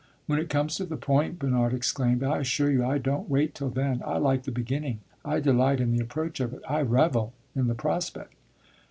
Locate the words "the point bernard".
0.85-1.75